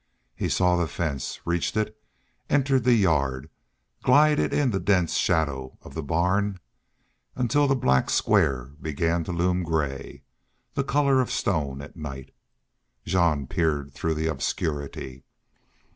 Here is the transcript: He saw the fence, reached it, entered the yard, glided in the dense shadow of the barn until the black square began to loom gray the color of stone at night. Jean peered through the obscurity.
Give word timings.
He 0.35 0.49
saw 0.49 0.77
the 0.77 0.87
fence, 0.87 1.39
reached 1.45 1.77
it, 1.77 1.95
entered 2.49 2.85
the 2.85 2.95
yard, 2.95 3.51
glided 4.01 4.51
in 4.51 4.71
the 4.71 4.79
dense 4.79 5.13
shadow 5.13 5.77
of 5.83 5.93
the 5.93 6.01
barn 6.01 6.59
until 7.35 7.67
the 7.67 7.75
black 7.75 8.09
square 8.09 8.71
began 8.81 9.23
to 9.25 9.31
loom 9.31 9.61
gray 9.61 10.23
the 10.73 10.83
color 10.83 11.21
of 11.21 11.29
stone 11.31 11.83
at 11.83 11.95
night. 11.95 12.33
Jean 13.05 13.45
peered 13.45 13.93
through 13.93 14.15
the 14.15 14.25
obscurity. 14.25 15.23